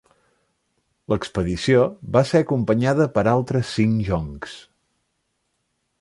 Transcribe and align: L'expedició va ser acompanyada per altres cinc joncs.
L'expedició 1.13 1.83
va 2.17 2.25
ser 2.29 2.41
acompanyada 2.45 3.07
per 3.19 3.27
altres 3.35 3.75
cinc 3.77 4.05
joncs. 4.11 4.57